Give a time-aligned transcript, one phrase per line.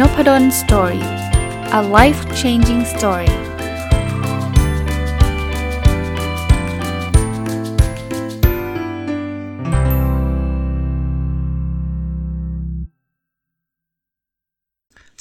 [0.00, 1.06] Nopadol's Story
[1.78, 3.32] a life changing story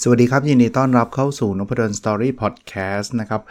[0.02, 3.42] สวัสดีครับ ยินดีต้อนรับเข้าสู่ Nopadol's Story Podcast นะครับ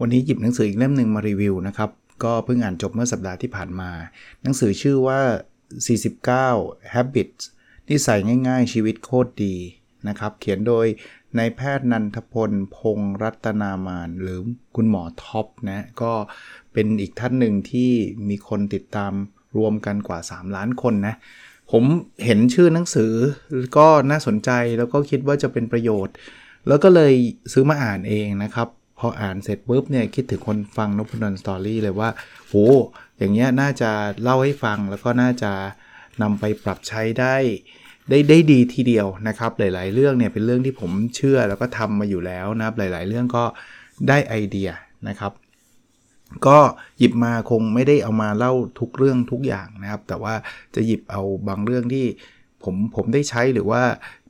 [0.00, 1.90] วันนี้หยิบหนังสืออีกเล่มหนึ่งมารีวิวนะครับ
[2.24, 3.90] ก็เพิ่งอ่านจบเมื่อสัปดาห์ที่ผ่านมา
[4.42, 5.20] หนังสือชื่อว่า
[6.06, 7.42] 49 Habits
[7.90, 9.56] นิสัยง่ายๆชีวิตโคตรดี
[10.08, 10.86] นะครับ เขียนโดย
[11.38, 14.38] นายแพทย์นันทพลพงรัตนามาน หรือ
[14.76, 16.12] คุณหมอท็อปนะก็
[16.72, 17.90] เป็นอีกท่านหนึ่งที่
[18.28, 19.12] มีคนติดตาม
[19.58, 21.14] รวมกันกว่า 3 ล้านคนนะ
[21.72, 21.84] ผม
[22.24, 23.12] เห็นชื่อหนังสือ
[23.76, 26.14] ก็น่าสนใจแล้วก็คิดว่าจะเป็นประโยชน์
[26.68, 27.14] แล้วก็เลย
[27.52, 28.68] ซื้อมาอ่านเองนะครับ
[28.98, 32.10] พออ่านเสร็จปุ๊บเนี่ยคิดถึงคนฟังนพดลสตอรี่เลยว่า
[32.48, 32.54] โห
[33.18, 33.90] อย่างเงี้ยน่าจะ
[34.22, 35.52] เล่าให้ฟังแล้วก็น่าจะ
[36.22, 37.36] นำไปปรับใช้ได้
[38.10, 43.44] ได้ได้ดีทีเดียวนะครับ หลาย ๆ เรื่องเนี่ยเป็นเรื่องที่ผมเชื่อแล้วก็ทำมาอยู่แล้วนะครับ หลาย ๆ เรื่องก็
[44.08, 44.70] ได้ไอเดีย
[45.08, 45.32] นะครับ
[46.46, 46.58] ก็
[46.98, 50.34] หยิบมาคงไม่ได้เอามาเล่าทุกเรื่องทุกอย่างนะครับ แต่ว่า
[50.74, 52.06] จะหยิบเอาบางเรื่องที่
[52.64, 53.82] ผมผมได้ใช้หรือว่า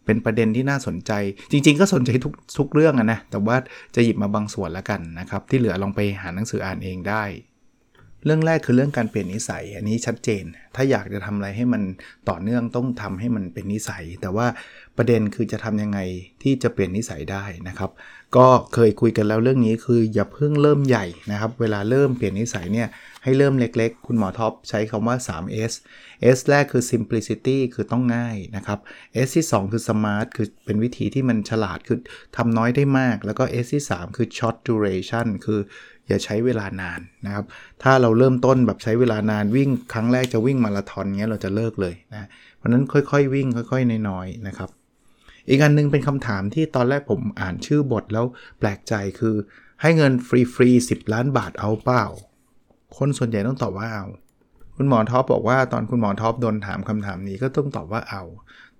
[0.05, 1.13] เป็นประเด็นที่น่าสนใจ
[1.51, 3.57] จริง ๆ ก็สนใจทุกทุกเรื่องนะ แต่ว่า
[3.95, 7.23] จะหยิบมาบางส่วนแล้วกันนะครับ ที่เหลือลองไปหาหนังสืออ่านเองได้
[8.25, 11.83] เรื่องแรกคือเรื่องการเปลี่ยนนิสัย อันนี้ชัดเจน ถ้าอยากจะทำอะไรให้มัน
[12.29, 14.47] ต่อเนื่องต้องทำให้มันเป็นนิสัย แต่ว่า
[14.97, 15.99] ประเด็นคือจะทํำยังไง
[16.43, 17.91] ที่จะเปลี่ยนนิสัยได้นะครับ
[18.37, 22.89] ก็เคยคุยกันแล้วเรื่องนี้คืออย่าเพิ่งเริ่มใหญ่นะครับ เวลาเริ่มเปลี่ยนนิสัยเนี่ย
[23.25, 25.73] ให้เริ่มเล็กๆ คุณหมอท็อปใช้คำว่า 3S
[26.37, 28.79] S แรกคือ simplicity คือต้องง่ายนะครับ
[29.27, 31.99] S ที่ 2 คือ smart คือเป็นวิธีที่มันฉลาดคือ
[32.37, 35.61] ทำน้อยได้มาก แล้วก็ S ที่ 3 คือ short duration คือ
[36.09, 37.45] อย่าใช้เวลานานนะครับ
[37.83, 44.71] ถ้าเราเริ่มต้นแบบใช้เวลานานวิ่งครั้งแรกจะวิ่งมาราธอนเงี้ยเราจะเลิกเลยนะ เพราะนั้นค่อยๆวิ่งค่อยๆน้อยๆนะครับ
[45.49, 48.25] อีกอันนึงเป็นคำถามที่ตอนแรกผมอ่านชื่อบทแล้ว
[48.59, 49.35] แปลกใจคือ
[49.83, 50.13] ให้เงิน
[50.55, 52.05] ฟรีๆ10 ล้านบาทเอาเปล่า
[52.99, 54.07] คนส่วนใหญ่ต้องตอบว่าเอา
[54.77, 58.23] คุณหมอท็อปบอกว่าตอนคุณหมอท็อปโดนถามคำถามนี้ก็ต้องตอบว่าเอา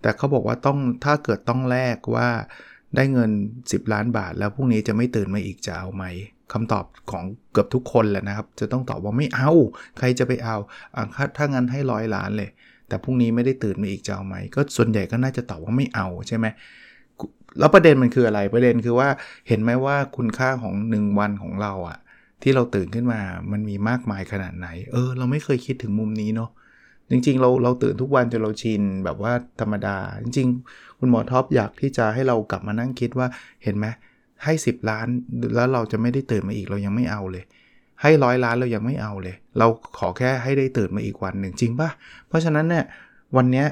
[0.03, 2.29] แต่เขาบอกว่าต้องถ้าเกิดต้องแลกว่า
[2.97, 3.31] ได้เงิน
[3.63, 6.05] 10 ล้านบาท แล้วพรุ่งนี้จะไม่ตื่นมาอีกจะเอาไหม
[6.53, 9.51] คำตอบของเกือบทุกคนแหละนะครับ จะต้องตอบว่าไม่เอา
[9.99, 10.57] ใครจะไปเอา
[10.95, 11.05] อ่า
[11.37, 12.51] ถ้างั้นให้ร้อยล้านเลย
[12.89, 16.47] แต่พรุ่งนี้ไม่ได้ตื่นมาอีกจะเอาไหมก็ส่วนใหญ่ก็น่าจะตอบว่าไม่เอาใช่ไหม
[17.59, 19.09] แล้วประเด็นมันคืออะไรประเด็นคือว่า
[19.49, 21.99] เห็นไหมว่าคุณค่าของ 1 วันของเราอะ
[22.43, 23.21] ที่เราตื่นขึ้นมา
[23.53, 26.51] มันมีมากมายขนาดไหน เออ เราไม่เคยคิดถึงมุมนี้เนาะ
[27.11, 33.27] จริงๆ เราเราตื่นทุกวันจนเราชินแบบว่าธรรมดา จริง ๆ คุณหมอท็อปอยากที่จะให้เรากลับมานั่งคิดว่า
[33.65, 33.87] เห็นไหม
[34.45, 35.07] ให้ 10 ล้าน
[35.57, 37.45] แล้วเราจะไม่ได้ตื่นมาอีกเรายังไม่เอาเลย
[38.03, 39.67] ให้ร้อยล้านเรายังไม่เอาเลย เรา
[39.99, 41.89] ขอแค่ให้ได้ตื่นมาอีกวันหนึ่งจริงปะ
[42.29, 42.85] เพราะฉะนั้นเนี่ย
[43.37, 43.65] วันนี้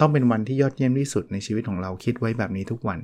[0.00, 2.98] ต้องเป็นวันที่ยอดเยี่ยมที่สุดในชีวิตของเราคิดไว้แบบนี้ทุกวัน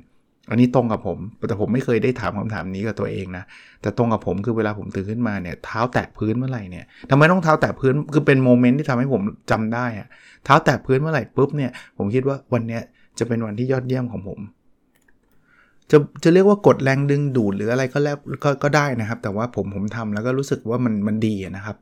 [0.51, 3.45] อันนี้ตรงกับผม แต่ผมไม่เคยได้ถามคำถามนี้กับตัวเองนะ
[3.83, 10.09] แต่ตรงกับผมคือเวลาผมตื่นขึ้นมาเนี่ยเท้าแตะพื้นเมื่อไหร่เนี่ยทำไมต้องเท้าแตะพื้นคือเป็นโมเมนต์ที่ทำให้ผมจำได้อะ
[10.45, 12.79] เท้าแตะพื้นเมื่อไหร่ปุ๊บเนี่ยผมคิดว่าวันนี้
[13.19, 14.39] จะเป็นวันที่ยอดเยี่ยมของผม
[15.91, 21.77] จะจะเรียกว่ากดแรงดึงดูดหรืออะไรก็แล้วกก็ได้นะครับ แต่ว่าผมผมทำแล้วก็รู้สึกว่ามันมันดีนะครับ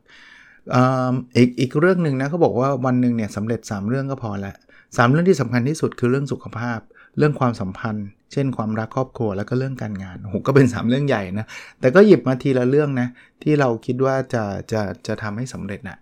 [1.37, 4.53] อีกอีกเรื่องหนึ่งนะเขาบอกว่าวันหนึ่งเนี่ยสำเร็จ 3 เรื่องก็พอละ
[4.97, 6.79] สามเรื่องที่สำคัญที่สุดคือเรื่องสุขภาพ
[7.17, 11.47] เรื่องความสัมพันธ์ เช่น ความรักครอบครัวแล้วก็เรื่องการงานโอ้โหก็เป็น 3 เรื่องใหญ่นะ
[11.79, 13.07] แต่ก็หยิบมาทีละเรื่องนะ
[13.43, 15.97] ที่เราคิดว่าจะจะจะทำให้สำเร็จนะ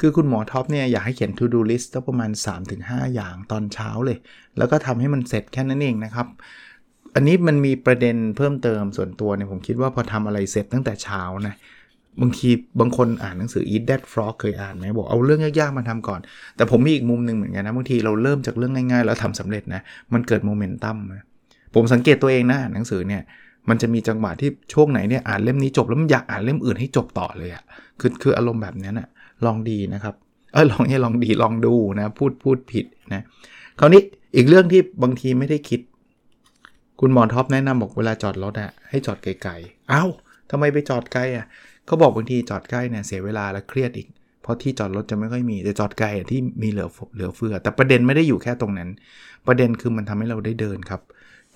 [0.00, 2.30] คือคุณหมอท็อปเนี่ยอยากให้เขียน to do list ประมาณ
[2.72, 4.18] 3-5 อย่างตอนเช้าเลย
[4.58, 6.26] แล้วก็ทำให้มันเสร็จแค่นั้นเองนะครับ
[7.18, 11.54] อันนี้มันมีประเด็นเพิ่มเติมส่วนตัวเนี่ยผมคิดว่าพอทำอะไรเสร็จตั้งแต่เช้านะ
[12.20, 12.48] บางที
[12.80, 16.20] บางคนอ่านหนังสือ Eat That Frog เคยอ่านไหมบอกเอาเรื่องยากๆมาทำก่อน
[16.56, 19.80] แต่ผมมีอีกมุมหนึ่งเหมือนกันนะบางทีเราเริ่มจากเรื่องง่ายๆ แล้วทำสำเร็จนะ
[20.12, 20.96] มันเกิดโมเมนตัม
[21.74, 23.22] ผมสังเกตตัวเองนะอ่านหนังสือเนี่ย
[23.68, 27.62] มันจะมีจังหวะที่ช่วงไหนเนี่ยอ่านเล่มนี้จบแล้วมันอยากอ่านเล่มอื่นให้จบต่อเลยอะ่ะ
[28.00, 29.08] คือคืออารมณ์แบบนี้น่ะ
[29.44, 30.14] ลองดีนะครับ
[30.52, 33.22] เออลองให้ลองดีลองดูนะพูดพูดผิดนะ
[33.78, 34.02] คราวนี้
[34.36, 35.80] อีกเรื่องที่บางทีไม่ได้คิด
[37.00, 40.04] คุณหมอท็อปแนะนำบอกเวลาจอดรถอะให้จอดไกลๆ อ้าว
[40.50, 41.46] ทำไมไปจอดไกลอะ
[41.86, 44.08] เขาบอกบางทีจอดใกล้เนี่ยเสียเวลาและเครียดอีก
[44.42, 48.90] เพราะที่จอดรถจะไม่ค่อยมีแต่จอดไกลที่มีเหลือเหลือเฟือ แต่ประเด็นไม่ได้อยู่แค่ตรงนั้น
[49.46, 51.00] ประเด็นคือมันทำให้เราได้เดินครับ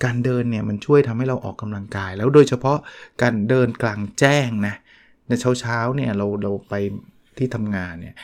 [0.03, 2.77] การเดินเนี่ยมันช่วยทำให้เราออกกำลังกาย แล้วโดยเฉพาะ
[3.21, 4.75] การเดินกลางแจ้งนะ
[5.27, 6.73] ในเช้าเช้าเนี่ยเราเราไป
[7.37, 8.15] ที่ทำงานเนี่ย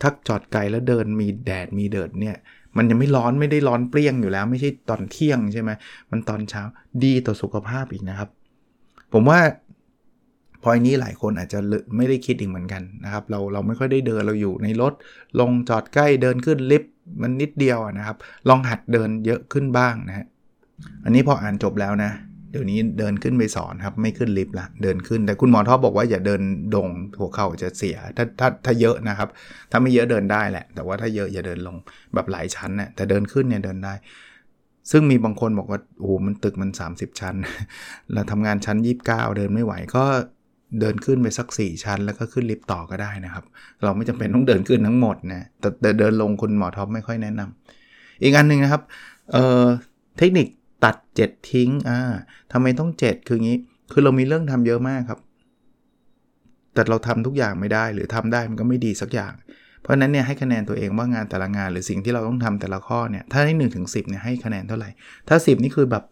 [0.00, 2.36] ถ้าจอดไกลแล้วเดินมีแดดมีเดิดเนี่ย
[2.76, 5.70] มันยังไม่ร้อนไม่ได้ร้อนเปรี้ยงอยู่แล้ว ไม่ใช่ตอนเที่ยงใช่ไหม
[6.10, 6.62] มันตอนเช้า
[7.04, 8.28] ดีต่อสุขภาพอีกนะครับ
[9.12, 9.40] ผมว่า
[10.62, 11.58] พอยนี้หลายคนอาจจะ
[11.96, 14.92] ไม่ได้คิดอีกเหมือนกันนะครับ เราเราไม่ค่อยได้เดินเราอยู่ในรถ
[15.40, 18.16] ลงจอดใกล้เดินขึ้นลิฟต์มันนิดเดียวนะครับ
[18.48, 20.26] ลองหัดเดินเยอะขึ้นบ้างนะฮะ
[21.04, 22.10] อันนี้พออ่านจบแล้วนะ
[22.50, 26.42] เดี๋ยวนี้เดินขึ้นไปสอนครับ ไม่ขึ้นลิฟต์ละเดินขึ้นแต่คุณหมอท็อปบอกว่าอย่าเดิน
[26.74, 26.88] ดง
[27.18, 29.28] หัวเข่าจะเสียถ้าถ้าถ้าเยอะนะครับ
[29.70, 31.76] ถ้าไม่เยอะเดินได้แหละ แต่ว่าถ้าเยอะอย่าเดินลง
[32.14, 33.94] แบบหลายชั้นนะ่ะแต่เดินขึ้นเนี่ยเดินได้
[34.90, 37.34] ซึ่งมีบางคนบอกว่าโอ้โหมันตึกมัน 30 ชั้น
[38.12, 38.76] เราทำงานชั้น
[39.08, 40.04] 29 เดินไม่ไหวก็
[40.80, 43.44] เดินขึ้นไปสัก 4 ชั้น แล้วก็ขึ้นลิฟต์ต่อก็ได้นะครับ
[43.84, 48.82] เราไม่จำเป็นต้องเดินขึ้นทั้งหมดนะแต่แต่เดินลงคุณหมอท็อปไม่ค่อยแนะนำอีกอันหนึ่งนะครับ
[49.32, 50.46] เเทคนิค
[50.84, 52.00] ตัด 7 ทิ้งอ่า
[52.52, 53.58] ทำไมต้อง 7 คืองี้
[53.92, 55.20] คือเรามีเรื่องทำเยอะมากครับ
[56.74, 59.32] แต่เราทำทุกอย่างไม่ได้หรือทำได้มันก็ไม่ดีสักอย่าง
[59.82, 64.90] เพราะนั้นเนี่ยให้คะแนนตัวเองว่างานแต่ละงาน หรือสิ่งที่เราต้องทำแต่ละข้อเนี่ยถ้าให้หนึ่งถึงสิเนี่ยให้คะแนนเท่าไหร่
[65.28, 66.04] ถ้า 10 นี่คือแบบ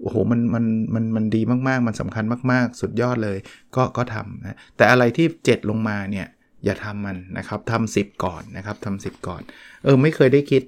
[0.00, 0.64] โอ้โหมันมัน
[0.94, 3.38] มันมันดีมากๆ มันสำคัญมากๆ สุดยอดเลย
[3.76, 6.26] ก็ก็ทำนะแต่อะไรที่ 7 ลงมาเนี่ย
[6.64, 9.42] อย่าทำมันนะครับทำ10ก่อนนะครับทำ10ก่อน
[9.84, 10.62] เออไม่เคยได้คิด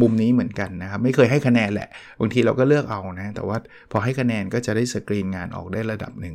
[0.00, 1.88] มุมนี้เหมือนกันนะครับไม่เคยให้คะแนนแหละ
[2.20, 3.56] บางทีเราก็เลือกเอานะ แต่ว่า
[3.92, 6.34] พอให้คะแนนก็จะได้สกรีนงานออกได้ระดับหนึ่ง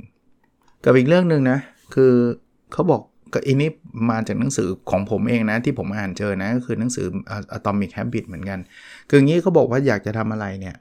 [0.84, 1.60] กับอีกเรื่องหนึ่งนะ
[1.94, 2.14] คือ
[2.74, 3.02] เขาบอก
[3.34, 3.70] ก็อันนี้
[4.10, 7.06] มาจากหนังสือของผมเองนะ ที่ผมอ่านเจอนะก็คือหนังสือ
[7.58, 8.60] Atomic Habit เหมือนกัน
[9.10, 10.76] คืออย่างนี้เขาบอกว่าอยากจะทำอะไรเนี่ย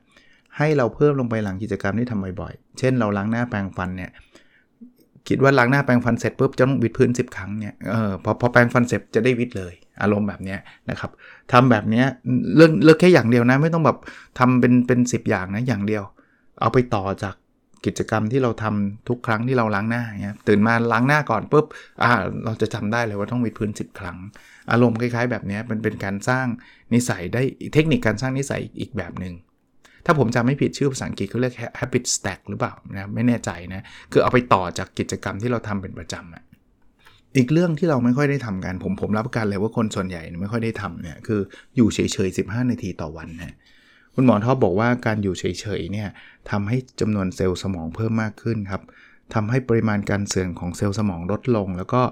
[0.58, 4.10] ให้เราเพิ่มลงไปหลังกิจกรรมที่ทำบ่อยๆ เช่นเราล้างหน้าแปรงฟันเนี่ย
[5.28, 10.56] คิดว่าล้างหน้าแปรงฟันเสร็จปุ๊บจะต้องวิดพื้น 10 ครั้งเนี่ยเออพอพอแปรงฟันเสร็จจะได้วิดเลย อารมณ์แบบนี้
[10.90, 11.10] นะครับ
[11.52, 12.04] ทำแบบนี้
[12.56, 13.98] เรื่องเลือกแค่อย่างเดียวนะ ไม่ต้องแบบ
[14.38, 16.02] ทำเป็นเป็นสิอย่างนะอย่างเดียว
[16.60, 17.34] เอาไปต่อจาก
[17.86, 21.66] กิจกรรมที่เราทำทุกครั้งที่เราล้างหน้าเนี่ยตื่นมาล้างหน้าก่อนปุ๊บ
[22.02, 22.10] อ่า
[22.44, 24.18] เราจะจำได้เลยว่าต้องวิดพื้น 10 ครั้ง
[24.70, 26.46] อารมณ์คล้ายๆ แบบนี้มันเป็นการสร้าง
[26.94, 27.42] นิสัยได้
[27.74, 29.34] เทคนิคการสร้างนิสัยอีกแบบหนึ่ง
[30.06, 36.44] ถ้าผมจำไม่ผิดชื่อภาษาอังกฤษเขาเรียก habit stack หรือเปล่านะไม่แน่ใจนะคือเอาไปต่อจากกิจกรรมที่เราทำเป็นประจำอะ
[37.36, 41.40] อีกเรื่องที่เราไม่ค่อยได้ทำกัน ผมผมรับประกันเลยว่าคนส่วนใหญ่ไม่ค่อยได้ทำเนี่ยคือ
[41.76, 43.54] อยู่เฉยๆ 15 นาทีต่อวันนะ
[44.14, 45.44] คุณหมอท็อปบอกว่าการอยู่เฉ
[45.80, 46.08] ยๆเนี่ย
[46.50, 48.82] ทำให้จำนวนเซลล์สมองเพิ่มมากขึ้นครับ
[49.34, 52.02] ทำให้ปริมาณการเสื่อมของเซลล์สมองลดลง แล้วก็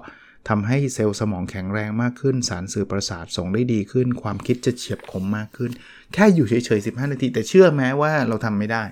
[0.49, 5.71] ทำให้เซลล์สมองแข็งแรงมากขึ้น สารสื่อประสาทส่งได้ดีขึ้น ความคิดจะเฉียบคมมากขึ้น
[6.13, 8.83] แค่อยู่เฉยๆ 15 นาที แต่เชื่อไหมว่าเราทำไม่ได้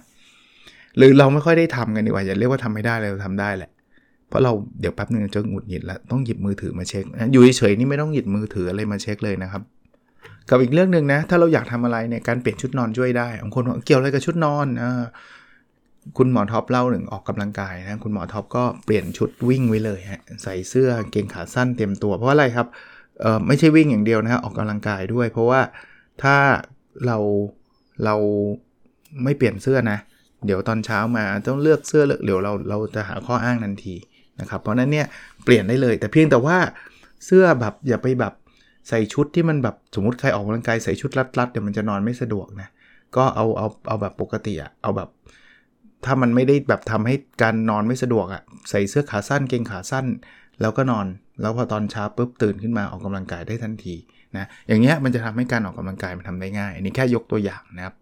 [0.98, 3.72] หรือเราไม่ค่อยได้ทำกันดีกว่า อย่าเรียกว่าทำไม่ได้เลยเราทำได้แหละ
[4.28, 9.62] เพราะเราเดี๋ยวแป๊บนึงจะหงุดหงิดแล้วต้องหยิบมือถือมาเช็ก อยู่เฉยๆนี่ไม่ต้องหยิบมือถืออะไรมาเช็กเลยนะครับ
[10.50, 14.86] กับอีกเรื่องหนึ่งนะ ถ้าเราอยากทำอะไรเนี่ยการเปลี่ยนชุดนอนช่วยได้บางคนเกี่ยวอะไรกับชุดนอนอะ
[16.18, 22.68] คุณหมอท็อปเล่าหนึ่งออกกำลังกายนะคุณหมอท็อปก็เปลี่ยนชุดวิ่งไว้เลยฮะใส่เสื้อกางเกงขาสั้นเต็มตัว เพราะอะไรครับ
[23.22, 25.62] เออไม่ใช่วิ่งอย่างเดียวนะฮะออกกำลังกายด้วย เพราะว่า
[26.24, 26.36] ถ้า
[27.06, 27.18] เรา
[28.06, 28.16] เรา
[29.24, 29.98] ไม่เปลี่ยนเสื้อนะ
[30.46, 33.96] เดี๋ยวตอนเช้ามาต้องเลือกเสื้อเดี๋ยวเราเราจะหาข้ออ้างทันที
[34.40, 35.08] นะครับเพราะนั้นเนี่ย
[35.46, 36.58] เปลี่ยนได้เลย แต่เพียงแต่ว่า
[37.26, 38.34] เสื้อแบบอย่าไปแบบ
[38.90, 42.70] ใส่ชุดที่มันแบบสมมติใครออกกำลังกายใส่ชุดรัดๆเดี๋ยวมันจะนอนไม่สะดวกนะ
[43.16, 45.10] ก็เอาเอาเอาแบบปกติอะเอาแบบ
[46.06, 50.06] ถ้ามันไม่ได้แบบทำให้การนอนไม่สะดวกอะ่ะใส่เสื้อขาสั้นกางเกงขาสั้น
[50.62, 51.08] แล้วก็นอน
[51.42, 53.96] แล้วพอตอนเช้าปุ๊บตื่นขึ้นมาออกกำลังกายได้ทันที
[54.38, 57.96] นะอย่างเงี้ยมันจะทำให้การออกกำลังกายมันทำได้ง่ายอันนี้แค่ยกตัวอย่างนะครับ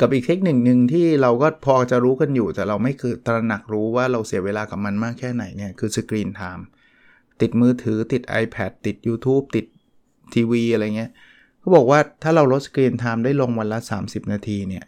[0.00, 6.66] กับอีกเทคนิคหนึ่งที่เราก็พอจะรู้กันอยู่ แต่เราไม่คือตระหนักรู้ว่าเราเสียเวลากับมันมากแค่ไหนเนี่ยคือ screen time
[7.40, 9.66] ติดมือถือติด iPad ติด YouTube ติด
[10.34, 11.10] ทีวีอะไรเงี้ย
[11.60, 14.84] เขาบอกว่าถ้าเราลดสกรีนไทม์ได้ลงวันละ 30 นาทีเนี่ย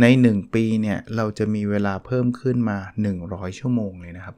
[0.00, 2.78] ใน 1 ปีเนี่ยเราจะมีเวลาเพิ่มขึ้นมา
[3.18, 4.36] 100 ชั่วโมงเลยนะครับ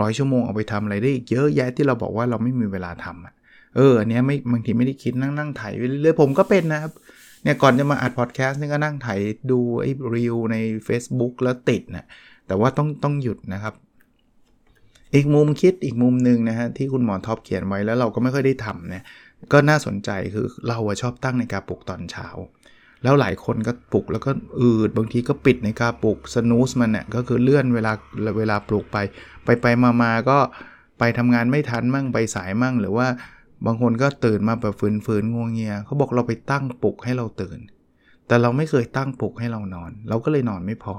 [0.00, 3.34] ร้อยชั่วโมงเอาไปทำอะไรได้อีกเยอะแยะที่เราบอกว่าเราไม่มีเวลาทำอะ
[3.76, 6.92] เอออันนี้ไม่บางทีไม่ได้คิดนั่งนั่งถ่ายเรื่อยผมก็เป็นนะครับ
[7.42, 10.56] เนี่ยก่อนจะมาอัดพอดแคสต์นี่ก็นั่งถ่ายดูไอ้รีวใน
[10.88, 12.06] Facebook แล้วติดนะ
[12.46, 13.74] แต่ว่าต้องต้องหยุดนะครับ
[15.14, 19.04] อีกมุมคิดอีกมุมหนึ่งนะฮะที่คุณหมอท็อปเขียนไว้แล้วเราก็ไม่ค่อยได้ทำเนี่ย
[19.52, 22.28] ก็น่าสนใจคือเราชอบตั้งในกาปลุกตอนเช้า
[23.02, 27.92] แล้วหลายคนก็ปลุกแล้วก็อืดบางทีก็ปิดในกาปลุกสนูสมันเนี่ยก็คือเลื่อนเวลา
[28.38, 28.98] เวลาปลุกไป
[29.44, 30.38] ไปไปมามาก็
[30.98, 33.06] ไปทำงานไม่ทันมั่งไปสายมั่ง หรือว่า
[33.66, 34.74] บางคนก็ตื่นมาแบบ
[35.06, 37.58] ฝืนๆงวงเงียเขาบอกเราไปตั้งปลุกให้เราตื่น
[38.26, 40.94] แต่เราไม่เคยตั้งปลุกให้เรานอน เราก็เลยนอนไม่พอ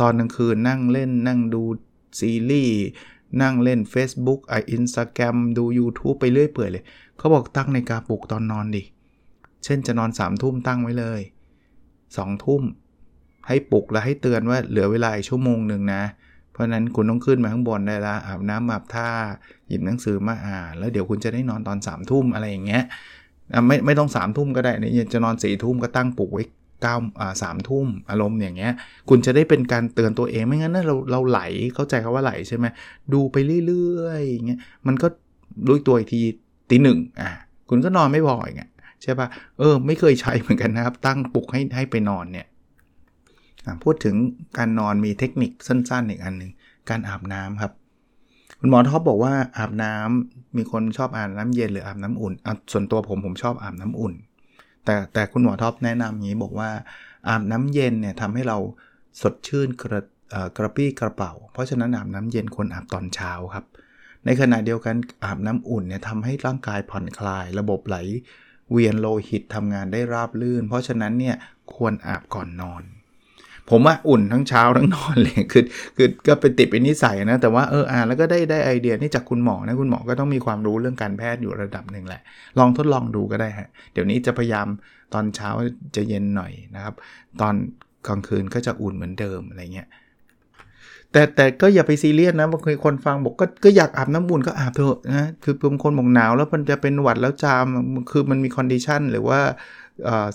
[0.00, 1.62] ตอนกลางคืนนั่งเล่นนั่งดู
[2.20, 2.80] ซีรีส์
[3.42, 6.84] นั่งเล่น Facebook ไออินสตาแกรมดู YouTube ไปเรื่อยเปื่อยเลย
[7.18, 11.20] เขาบอกตั้งในกาปลุกตอนนอนดิเช่นจะนอน3ามทุ่มตั้งไว้เลย
[11.82, 12.62] 2ทุ่ม
[13.48, 16.02] ให้ปลุกและให้เตือนว่าเหลือเวลาอีกชั่วโมงหนึ่งนะ
[16.52, 19.10] เพราะนั้นคุณต้องขึ้นมาข้างบนได้ละอาบน้ำอาบท่า
[19.68, 22.82] หยิบหนังสือมาอ่านแล้วเดี๋ยวคุณจะได้นอนตอน3ามทุ่มอะไรอย่างเงี้ย
[23.66, 26.44] ไม่ไม่ต้อง3ามทุ่มก็ได้เนี่ยจะนอน4ี่ทุ่มก็ตั้งปลุกไว้
[26.82, 28.72] เก้าอ่าสามทุ่มอารมณ์อย่างเงี้ย
[29.08, 31.40] คุณจะได้เป็นการเตือนตัวเองไม่งั้นนะเราเราไหล
[31.74, 32.66] เข้าใจคาว่าไหลใช่ไหม
[33.12, 35.08] ดูไปเรื่อยๆอย่างเงี้ยมันก็
[35.68, 36.20] รู้ตัวอีกที
[36.70, 37.30] ตีหนึ่งอะ
[37.68, 38.70] คุณก็นอนไม่พออย่างเงี้ย
[39.02, 42.46] ใช่ปะ่ะเออ ไม่เคยใช้เหมือนกันนะครับ ตั้งปลุกให้ให้ไปนอนเนี่ย
[43.84, 44.16] พูดถึง
[44.58, 46.50] การนอนมีเทคนิคสั้นๆอีกอันหนึ่ง
[46.90, 47.72] การอาบน้ำครับ
[48.60, 52.32] คุณหมอท็อปบอกว่าอาบน้ำมีคนชอบอาบน้ำเย็นหรืออาบน้ำอุ่น
[52.72, 54.14] ส่วนตัวผมผมชอบอาบน้ำอุ่น
[54.84, 56.70] แต่แต่คุณหมอท็อปแนะนำอย่างนี้บอกว่า
[57.28, 58.58] อาบน้ำเย็นเนี่ยทำให้เรา
[59.22, 60.02] สดชื่นกระ
[60.56, 63.64] กระปี้กระเป๋า เพราะฉะนั้นอาบน้ำเย็นควรอาบตอนเช้าครับ
[64.24, 67.96] ในขณะเดียวกันอาบน้ำอุ่นเนี่ยทำให้ร่างกายผ่อนคลาย ระบบไหล
[68.72, 71.36] เวียนโลหิตทำงานได้ราบลื่น เพราะฉะนั้นเนี่ย
[71.74, 72.82] ควรอาบก่อนนอน
[73.70, 75.64] ผมว่าอุ่นทั้งเช้าทั้งนอนเลยคือ
[75.96, 82.22] คือก็เป็นติดเป็นนิสัยนะ แต่ว่าเอออ่านแล้วก็ได้ได้ไอเดียนี่จากคุณหมอนะคุณหมอก็ต้องมีความรู้เรื่องการแพทย์อยู่ระดับหนึ่งแหละ
[82.58, 84.66] ลองทดลองดูก็ได้ฮะเดี๋ยวนี้จะพยายาม
[85.14, 85.50] ตอนเช้า
[85.96, 86.94] จะเย็นหน่อยนะครับ
[87.40, 87.54] ตอน
[88.06, 89.88] กลางคืนก็จะอุ่นเหมือนเดิมอะไรเงี้ย
[91.16, 97.66] แต่แต่ก็อย่าไปซีเรียสนะบางคนฟังบอกก็ก็อยากอาบน้ำอุ่นก็อาบเถอะนะคือบางคนบอกหนาวแล้วมันจะเป็นหวัดแล้วจาม
[98.10, 99.40] คือมันมี condition หรือว่า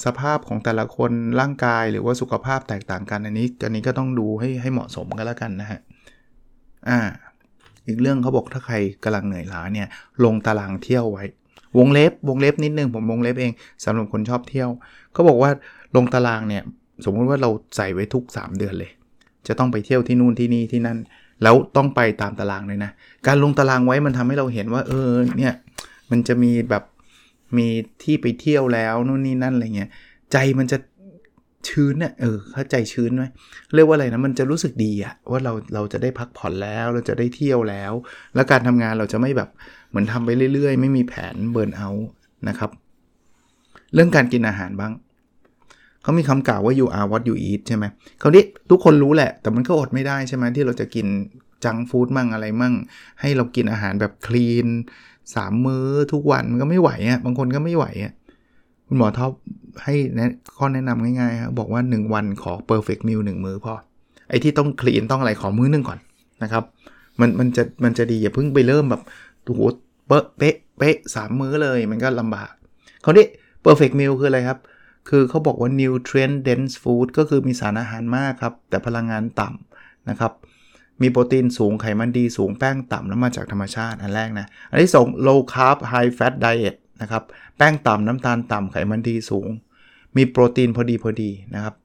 [0.06, 5.80] สภาพของแต่ละคนร่างกายหรือว่าสุขภาพแตกต่างกันอันนี้อันนี้ก็ต้องดูให้ให้เหมาะสมกันแล้วกันนะฮะ
[6.90, 7.00] อ่า
[7.88, 9.88] อีกเรื่องเขาบอกถ้าใครกำลังเหนื่อยล้าเนี่ย
[10.24, 11.26] ลงตารางเที่ยวไว้
[11.78, 13.52] วงเล็บวงเล็บนิดนึงผมวงเล็บเอง
[13.84, 14.70] สำหรับคนชอบเที่ยว
[15.14, 15.52] เขาบอกว่า
[15.96, 16.64] ลงตารางเนี่ย
[17.06, 18.92] สมมติว่าเราใส่ไว้ทุก 3 เดือนเลย
[19.48, 20.98] จะต้องไปเที่ยวที่นู่นที่นี่ที่นั่น
[21.44, 22.92] แล้วต้องไปตามตารางเลยนะ
[23.28, 25.54] การลงตารางไว้มันทำให้เราเห็นว่าเออเนี่ย
[26.12, 26.84] มันจะมีแบบ
[27.58, 27.68] มี
[28.04, 29.90] ที่ไปเที่ยวแล้วนู่นนี่นั่นอะไรเงี้ย
[30.32, 30.78] ใจมันจะ
[31.68, 33.24] ชื้นเน่ยเออเข้าใจชื้นไหม
[33.76, 37.94] เรียกว่าอะไรนะมันจะรู้สึกดีอะว่าเราเราจะได้พักผ่อนแล้วเราจะได้เที่ยวแล้ว
[38.36, 39.50] แล้วการทำงานเราจะไม่แบบ
[39.90, 42.10] เหมือนทำไปเรื่อย ๆ ไม่มีแผนเบิร์นเอาท์
[42.50, 42.72] นะครับ
[43.94, 44.94] เรื่องการกินอาหารบ้าง
[46.04, 47.86] เขามีคำกล่าวว่า you are what you eat ใช่ไหม
[48.20, 51.08] เขาดิทุกคนรู้แหละ แต่มันก็อดไม่ได้ใช่ไหมที่เราจะกิน
[51.66, 52.74] จังฟู้ดมั่งอะไรมั่ง
[53.22, 54.68] ให้เรากินอาหารแบบคลีน
[55.36, 58.14] สามมื้อทุกวันมันก็ไม่ไหวอะบางคนก็ไม่ไหวอะ
[58.88, 59.32] คุณหมอท็อป
[59.84, 63.74] ให้นะข้อแนะนำง่ายๆครับบอกว่า 1 วันขอ perfect meal 1มื้อพอ
[64.30, 66.00] ไอ้ที่ต้องคลีนต้องอะไรขอมื้อนึงก่อน
[66.44, 66.64] นะครับ
[67.20, 69.02] มันมันจะมันจะดีอย่าเพิ่งไปเริ่มแบบ
[69.44, 69.62] โอ้โห
[70.08, 72.52] เป๊ะเป๊ะเป๊ะสามมื้อเลยมันก็ลำบาก
[73.02, 73.24] เขาดิ
[73.66, 74.58] perfect meal คืออะไรครับ
[75.10, 80.34] คือเขาบอกว่า nutrient dense food ก็คือมีสารอาหารมากครับ แต่พลังงานต่ำนะครับ
[81.02, 87.24] มีโปรตีนสูงไขมันดีสูงแป้งต่ำแล้วมาจากธรรมชาติอันแรกนะ อันที่2 low carb high fat diet นะครับ
[87.58, 89.50] แป้งต่ำน้ำตาลต่ำไขมันดีสูง
[90.18, 91.76] มีโปรตีนพอดีพอดีนะครับ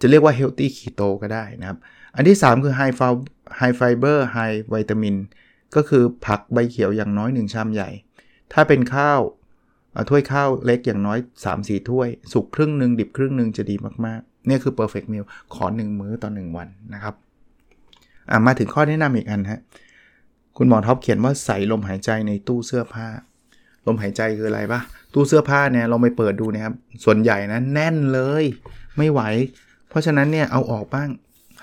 [0.00, 1.78] จะเรียกว่า healthy keto ก็ได้นะครับ
[2.14, 2.94] อันที่ 3 คือ high
[3.58, 5.16] high fiber high vitamin
[5.74, 7.90] ก็คือผักใบเขียวอย่างน้อย 1 ชามใหญ่
[8.52, 9.20] ถ้าเป็นข้าว
[10.10, 11.18] ถ้วยข้าวเล็กอย่างน้อย
[11.54, 17.14] 3-4 ถ้วย สุกครึ่งหนึ่งดิบครึ่งหนึ่งจะดีมากๆนี่คือ perfect meal ขอ 1 มื้อต่อ 1 วันนะครับ
[18.46, 19.60] มาถึงข้อแนะนำอีกอันฮะ
[20.56, 23.06] คุณหมอท็อปเขียนว่าใส่ลมหายใจในตู้เสื้อผ้า
[23.86, 24.80] ลมหายใจคืออะไรปะ
[25.14, 28.44] ตู้เสื้อผ้าเนี่ยเราไปเปิดดูนะครับ ส่วนใหญ่นะแน่นเลย
[28.96, 29.20] ไม่ไหว
[29.88, 31.08] เพราะฉะนั้นเนี่ยเอาออกบ้าง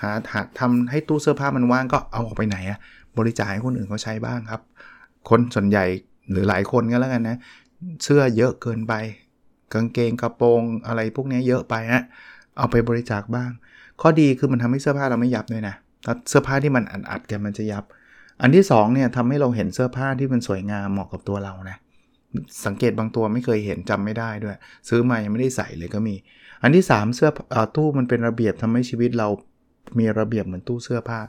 [0.02, 2.78] หาหาทำให้ตู้เสื้อผ้ามันว่างก็เอาออกไปไหนอะ
[3.18, 4.60] บริจาคให้คนอื่นเขาใช้บ้างครับ
[5.28, 5.84] คนส่วนใหญ่
[6.30, 7.36] หรือหลายคนก็แล้วกันนะ
[8.02, 8.94] เสื้อเยอะเกินไป
[9.72, 12.02] กางเกงกระโปรงอะไรพวกนี้เยอะไปฮะ
[12.58, 13.50] เอาไปบริจาคบ้าง
[14.00, 15.74] ข้อดีคือมันทำให้เสื้อผ้าเราไม่ยับด้วยนะ
[16.28, 17.84] เสื้อผ้าที่มันอัดๆกันมันจะยับ
[18.42, 21.76] อันที่2เนี่ยทำให้เราเห็นเสื้อผ้าที่มันสวยงามเหมาะกับตัวเรานะ
[22.66, 24.56] สังเกตบางตัวไม่เคยเห็นจำไม่ได้ด้วย
[24.88, 26.14] ซื้อมายังไม่ได้ใส่เลยก็มี
[26.62, 29.28] อันที่ 3 เสื้ออตู้มันเป็นระเบียบทำให้ชีวิตเรา
[29.98, 31.20] มีระเบียบเหมือนตู้เสื้อผ้า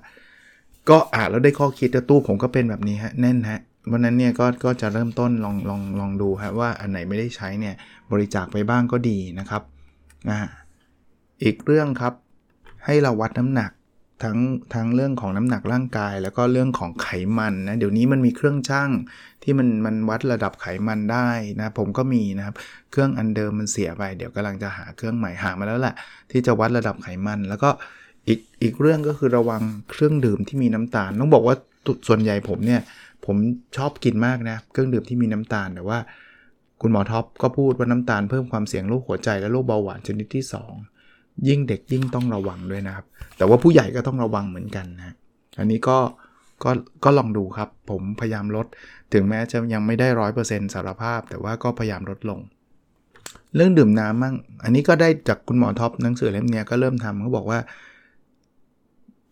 [0.89, 7.75] ก็อ่านแล้วได้ข้อคิดแต่ตู้ผมก็เป็นแบบนี้ฮะแน่นฮะ วันนั้นเนี่ยก็ก็จะเริ่มต้นลองลองลองดูครับว่าอันไหนไม่ได้ใช้เนี่ย
[8.11, 9.61] บริจาคไปบ้างก็ดีนะครับ
[10.29, 10.39] อ่า
[11.43, 12.13] อีกเรื่องครับ
[12.85, 13.71] ให้เราวัดน้ำหนัก
[14.23, 14.39] ทั้ง
[14.73, 17.07] ทั้งเรื่องของน้ำหนักร่างกาย แล้วก็เรื่องของไข
[17.38, 18.89] มันนะเดี๋ยวนี้มันมีเครื่องช่าง
[19.43, 22.55] ที่มันมันวัดระดับไขมันได้นะผมก็มีนะครับ
[22.91, 25.95] เครื่องอันเดิมมันเสียไป เดี๋ยวกำลังจะหาเครื่องใหม่หามาแล้วแหละ
[26.31, 27.69] ที่จะวัดระดับไขมัน แล้วก็
[28.27, 29.61] อีกอีกเรื่องก็คือระวัง
[29.91, 31.55] เครื่องดื่มที่มีน้ำตาล ต้องบอกว่า
[32.07, 32.81] ส่วนใหญ่ผมเนี่ย
[33.25, 33.37] ผม
[33.77, 35.99] ชอบกินมากนะ เครื่องดื่มที่มีน้ำตาล แต่ว่า
[36.81, 40.43] คุณหมอท็อปก็พูดว่าน้ำตาลเพิ่มความเสี่ยงโรคหัวใจและโรคเบาหวานชนิดที่
[40.93, 43.05] 2 ยิ่งเด็กยิ่งต้องระวังด้วยนะครับ
[43.37, 45.15] แต่ว่าผู้ใหญ่ก็ต้องระวังเหมือนกันนะ
[45.59, 45.97] อันนี้ก็
[46.63, 46.71] ก็
[47.03, 48.67] ก็ลองดูครับ ผมพยายามลด
[49.13, 52.39] ถึงแม้จะยังไม่ได้ร้อยเปอร์เซ็นต์สารภาพ แต่ว่าก็พยายามลดลง
[53.55, 57.59] เรื่องดื่มน้ำมั่ง อันนี้ก็ได้จากคุณหมอท็อปหนังสือเล่มนี้ก็เริ่มทำเขาบอกว่า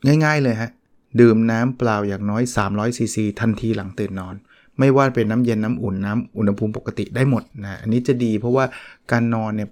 [0.06, 0.72] ง่าย ๆ เลยฮะ
[1.20, 4.36] ดื่มน้ำเปล่าอย่างน้อย 300ซีซีทันทีหลังตื่นนอน
[4.80, 8.66] ไม่ว่าเป็นน้ำเย็นน้ำอุ่นน้ำอุณหภูมิปกติได้หมดนะอันนี้จะดีเพราะว่า
[9.12, 9.70] การนอนเนี่ย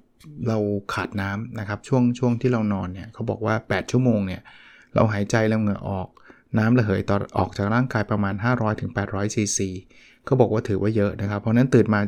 [0.48, 0.58] เรา
[0.94, 4.42] ขาดน้ำนะครับช่วงช่วงที่เรานอนเนี่ยเขาบอกว่า 8 ชั่วโมงเนี่ย
[4.96, 6.08] เราหายใจแล้วเหงื่อออก
[6.58, 8.34] น้ำระเหยต่อออกจากร่างกายประมาณ
[8.84, 9.70] 500-800ซีซี
[10.26, 12.02] เขาบอกว่าถือว่าเยอะนะครับ เพราะนั้นตื่นมา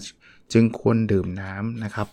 [0.53, 2.07] จึงควรดื่มน้ำนะครับ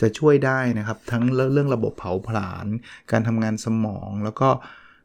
[0.00, 2.66] จะช่วยได้นะครับทั้งเรื่องระบบเผาผลาญ
[3.10, 4.48] การทำงานสมองแล้วก็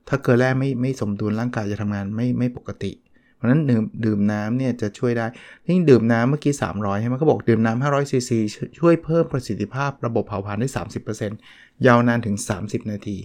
[0.08, 2.92] ถ้าเกลือแร่ไม่ไม่สมดุลร่างกายจะทำงานไม่ไม่ปกติ
[3.36, 5.26] เพราะนั้นดื่มดื่มน้ำเนี่ยจะช่วยได้
[5.68, 8.40] ยิ่งดื่มน้ำเมื่อกี้ 300ใช่ไหมเขาบอกดื่มน้ำ500ซีซี
[8.80, 10.70] ช่วยเพิ่มประสิทธิภาพระบบเผาผลาญได้
[11.28, 13.18] 30%ยาวนานถึง 30 นาที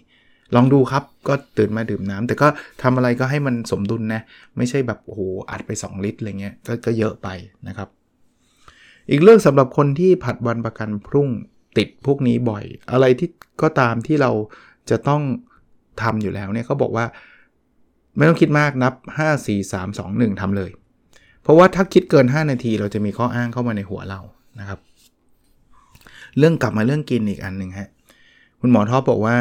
[0.55, 2.49] ลองดูครับก็ตื่นมาดื่มน้ำแต่ก็
[2.83, 4.23] ทำอะไรก็ให้มันสมดุลนะ
[4.57, 7.29] ไม่ใช่แบบโอ้โหอัดไป 2 ลิตรอะไรเงี้ยกก็เยอะไป
[7.69, 7.89] นะครับ
[9.11, 11.29] อีกเรื่องสำหรับคนที่ผัดวันประกันพรุ่ง
[11.79, 13.31] ติดพวกนี้บ่อย อะไรที่
[13.63, 14.31] ก็ตามที่เรา
[14.91, 15.23] จะต้อง
[16.03, 17.05] ทำอยู่แล้วเนี่ยเขาบอกว่า
[18.17, 20.71] ไม่ต้องคิดมากนับ 5 4 3 2 1ทำเลย
[21.43, 24.21] เพราะว่าถ้าคิดเกิน 5 นาที เราจะมีข้ออ้างเข้ามาในหัวเรา
[24.61, 24.81] นะครับ
[26.39, 27.89] เรื่องกลับมาเรื่องกินอีกอันหนึ่งฮะ
[28.61, 29.37] คุณหมอท็อปบอกว่า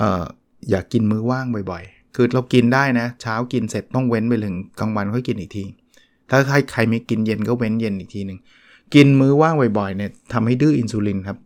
[0.00, 0.22] ออ
[0.70, 5.64] อยากกินมื้อว่างบ่อยๆ คือเรากินได้นะ เช้ากินเสร็จต้องเว้นไปถึงกลางวันค่อยกินอีกที
[6.30, 8.38] ถ้าใครใครไม่กินเย็นก็เว้นเย็นอีกทีหนึ่ง
[8.94, 11.38] กินมื้อว่างบ่อยๆเนี่ยทำให้ดื้ออินซูลินครับ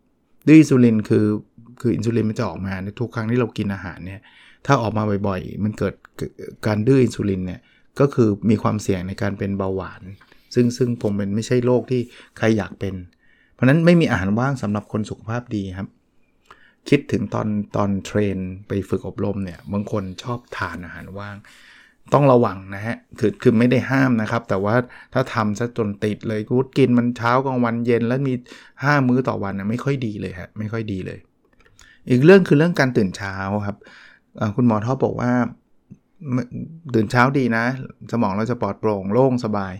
[0.46, 1.24] ดื้ออินซูลินคือ
[1.80, 4.22] คืออินซูลินมันจะออกมาในทุกครั้งที่เรากินอาหารเนี่ย
[4.66, 5.94] ถ้าออกมาบ่อยๆ มันเกิด
[6.66, 7.60] การดื้ออินซูลินเนี่ย
[8.00, 10.02] ก็คือมีความเสี่ยงในการเป็นเบาหวาน
[10.54, 12.00] ซึ่งซึ่งผมเป็นไม่ใช่โรคที่
[12.38, 12.94] ใครอยากเป็น
[13.54, 15.88] เพราะนั้นไม่มีอาหารว่างสำหรับคนสุขภาพดีครับ
[16.88, 18.36] คิดถึงตอนตอนเทรน
[18.68, 21.36] ไปฝึกอบรมเนี่ยบางคนชอบทานอาหารว่าง
[22.14, 24.74] ต้องระวังนะฮะคือคือไม่ได้ห้ามนะครับ แต่ว่า
[25.14, 28.34] ถ้าทำซะจนติดเลยกูกินมันเช้ากลางวันเย็น แล้วมี
[28.70, 31.18] 5 มื้อต่อวันนะไม่ค่อยดีเลยฮะไม่ค่อยดีเลย
[32.10, 33.34] อีกเรื่องคือเรื่องการตื่นเช้า
[33.66, 33.76] ครับ
[34.56, 35.30] คุณหมอท็อปบอกว่า
[36.94, 37.64] ตื่นเช้าดีนะ
[38.12, 39.74] สมองเราจะปลอดโปร่งโล่งสบาย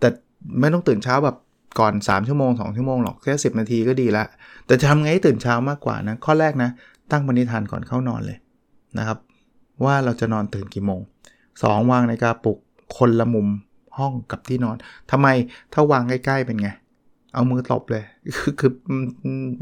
[0.00, 0.08] แต่
[0.60, 1.36] ไม่ต้องตื่นเช้าแบบ
[1.80, 4.24] ก่อน 3 ชั่วโมง 2 ชั่วโมงหรอกแค่ 10 นาทีก็ดีละ
[4.66, 6.70] แต่จะทำไงให้ตื่นเช้ามากกว่านะ ข้อแรกนะ
[7.10, 8.38] ตั้งปณิธานก่อนเข้านอนเลย
[8.98, 9.18] นะครับ
[9.84, 11.00] ว่าเราจะนอนตื่นกี่โมง
[11.44, 12.58] 2 วางในกาปลุก
[12.96, 13.48] คนละมุม
[13.98, 14.76] ห้องกับที่นอน
[15.10, 15.28] ทำไม
[15.72, 16.68] ถ้าวางใกล้ ๆ เป็นไง
[17.34, 18.04] เอามือตบเลย
[18.36, 18.72] คือคือ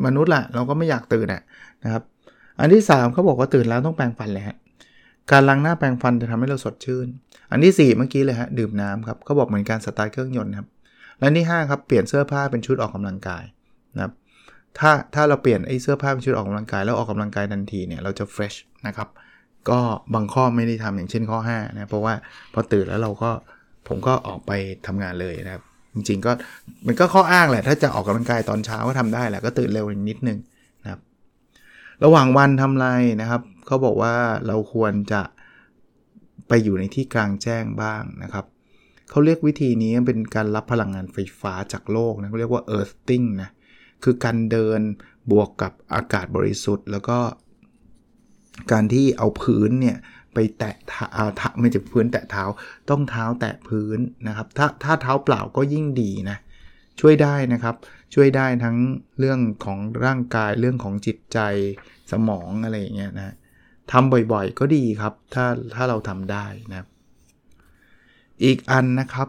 [0.07, 1.43] มนุษย์ล่ะเราก็ไม่อยากตื่นอะ
[1.85, 2.03] นะครับ
[2.61, 4.57] อันที่ 3เขาบอกว่าตื่นแล้วต้องแปรงฟันเลยฮะ
[5.31, 7.07] การล้างหน้าแปรงฟันจะทำให้เราสดชื่น
[7.51, 10.69] อันที่ 4 เมื่อกี้เลยฮะดื่มน้ำครับเขาบอกเหมือนการสตาร์ทเครื่องยนต์ครับ
[11.19, 13.45] และที่5ครับเปลี่ยนเสื้อผ้าเป็นชุดออกกำลังกาย
[13.97, 14.13] นะครับ
[14.79, 18.55] ถ้าถ้าเราเปลี่ยนไอ้เสื้อผ้าเป็นชุดออกกำลังกายแล้วออกกำลังกายทันทีเนี่ยเราจะเฟรช
[18.87, 19.09] นะครับ
[19.71, 19.79] ก็
[20.15, 22.15] บางข้อไม่ได้ทำอย่างเช่นข้อ5นะเพราะว่า
[22.55, 23.31] พอตื่นแล้วเราก็
[23.89, 24.53] ผมก็ออกไป
[24.87, 25.63] ทำงานเลยนะครับ
[25.95, 26.33] จริงๆก็
[26.87, 30.39] มันก็ข้ออ้างแหละ ถ้าจะออกกำลังกายตอนเช้าก็ทำได้แหละก็ตื่นเร็วนิดนึง
[32.05, 32.87] ระหว่างวันทำไร
[33.21, 34.15] นะครับเขาบอกว่า
[34.47, 35.23] เราควรจะ
[36.49, 38.45] ไปอยู่ในที่กลางแจ้งบ้างนะครับ
[39.11, 43.51] เขาเรียกวิธีนี้เป็นการรับพลังงานไฟฟ้าจากโลกนะเขาเรียกว่า earthing นะ
[44.05, 44.81] คือการเดิน
[45.31, 47.19] บวกกับอากาศบริสุทธิ์ แล้วก็
[48.73, 49.97] การที่เอาพื้นเนี่ย
[50.35, 52.45] ไปแตะเท้าไม่จะพื้นแตะเท้า
[52.91, 56.37] ต้องเท้าแตะพื้นนะครับ ถ้าถ้าเท้าเปล่าก็ยิ่งดีนะ
[57.01, 57.75] ช่วยได้นะครับ
[58.15, 58.77] ช่วยได้ทั้ง
[59.19, 61.39] เรื่องของร่างกายเรื่องของจิตใจ
[62.13, 63.35] สมองอะไรอย่างเงี้ยนะ
[63.93, 66.89] ทำบ่อยๆก็ดีครับ ถ้าถ้าเราทำได้นะครับ
[68.45, 69.29] อีกอันนะครับ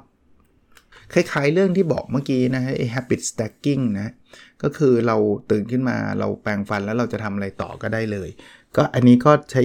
[1.14, 4.10] คล้ายๆเรื่องที่บอกเมื่อกี้นะฮะ habit stacking นะ
[4.64, 5.18] ก็คือเรา
[5.52, 8.30] ตื่นขึ้นมาเราแปรงฟันแล้วเราจะทำอะไรต่อก็ได้เลย
[8.76, 9.62] ก็อันนี้ก็ใช้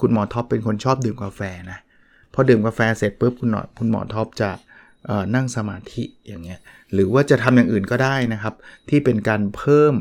[0.00, 1.78] คุณหมอท็อปเป็นคนชอบดื่มกาแฟนะ
[2.34, 4.50] พอดื่มกาแฟเสร็จปุ๊บคุณหมอคุณหมอท็อปจะ
[5.34, 6.60] นั่งสมาธิอย่างเงี้ย
[6.92, 8.54] หรือว่าจะทำอย่างอื่นก็ได้นะครับ
[8.88, 9.94] ที่เป็นการเพิ่ม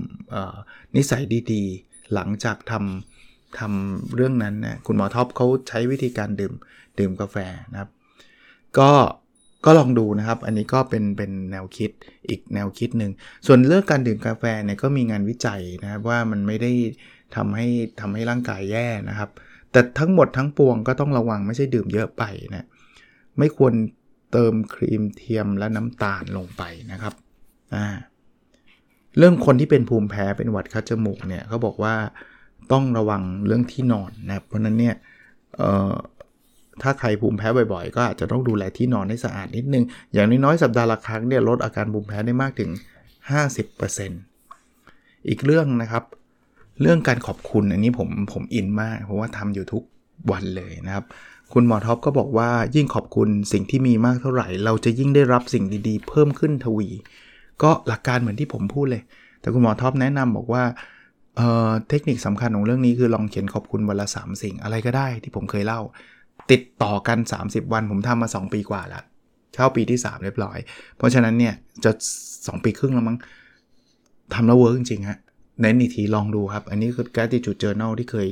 [0.96, 6.54] นิสัยดีๆ หลังจากทำทำเรื่องนั้นนะคุณหมอท็อปเขาใช้วิธีการดื่ม
[7.00, 7.38] ดื่มกาแฟ
[7.72, 7.90] นะครับ
[8.78, 8.92] ก็
[9.66, 11.92] ก็ลองดูนะครับ อันนี้ก็เป็นเป็นแนวคิด
[12.30, 13.12] อีกแนวคิดหนึ่ง
[13.48, 16.72] ส่วนเรื่องการดื่มกาแฟเนี่ยก็มีงานวิจัยนะครับว่ามันไม่ได้
[17.36, 17.68] ทำให้
[18.00, 19.30] ทำให้ร่างกายแย่นะครับ
[19.72, 22.24] แต่ทั้งหมดทั้งปวงก็ต้องระวังไม่ใช่ดื่มเยอะไป
[22.56, 22.66] นะ
[23.38, 23.74] ไม่ควร
[24.32, 27.14] เติมครีมเทียมและน้ำตาลลงไปนะครับ
[27.76, 27.86] อ่า
[29.18, 31.96] เรื่องคนที่เป็นภูมิแพ้เป็นหวัดคัดจมูกเนี่ยเขาบอกว่า
[32.72, 34.96] ต้องระวังเรื่องที่นอนนะครับเพราะนั้นเนี่ย
[36.82, 42.70] ถ้าใครภูมิแพ้บ่อยๆ ก็อาจจะต้องดูแลที่นอนให้สะอาดนิดนึง อย่างน้อยๆสัปดาห์ละครั้งเนี่ยลดอาการภูมิแพ้ได้มากถึง
[44.00, 46.04] 50%อีกเรื่องนะครับ
[46.82, 49.84] เรื่องการขอบคุณอันนี้ผมผมอินมาก เพราะว่าทำอยู่ทุก
[50.32, 51.06] วันเลยนะครับ
[51.54, 56.90] คุณหมอท็อปก็บอกว่ายิ่งขอบคุณสิ่งที่มีมากเท่าไหร่ เราจะยิ่งได้รับสิ่งดีๆ เพิ่มขึ้นทวี
[57.64, 59.04] ก็หลักการเหมือนที่ผมพูดเลย
[59.42, 61.40] แต่คุณหมอท็อปแนะนำบอกว่า
[61.90, 65.82] เทคนิคสำคัญของเรื่องนี้คือลองเขียนขอบคุณวันละ 3 สิ่งอะไรก็ได้ที่ผมเคยเล่า
[66.52, 69.04] ติดต่อกัน 30 วันผมทำมา 2 ปีกว่าแล้ว
[69.56, 70.58] เข้าปีที่ 3 เรียบร้อย
[70.98, 71.92] เพราะฉะนั้นเนี่ยจะ
[72.28, 73.18] 2 ปีครึ่งแล้วมั้ง
[74.34, 75.20] ทำแล้ว work จริงๆฮะ
[75.62, 78.28] เน้นอีกทีลองดูครับ อันนี้คือ gratitude journal ที่เคย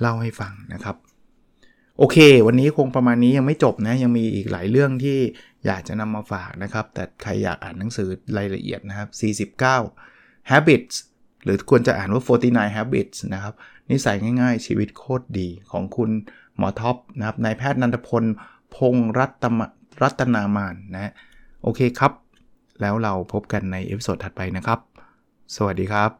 [0.00, 0.96] เล่าให้ฟังนะครับ
[2.02, 5.18] โอเค วันนี้คงประมาณนี้ยังไม่จบนะ ยังมีอีกหลายเรื่องที่
[5.66, 9.06] อยากจะนำมาฝากนะครับ แต่ใครอยากอ่านหนังสือรายละเอียดนะครั
[9.46, 10.94] บ 49 habits
[11.44, 13.54] หรือควรจะอ่านว่า 49 habits นะครับ
[13.90, 16.10] นิสัยง่ายๆ ชีวิตโคตรดีของคุณ
[16.56, 18.24] หมอท็อปนะครับนายแพทย์นันทพล
[18.76, 19.60] พงรัตม
[20.02, 21.12] รัตนามานนะ
[21.62, 22.12] โอเคครับ
[22.80, 24.78] แล้วเราพบกันใน episode ถัดไปนะครับ
[25.56, 26.19] สวัสดีครับ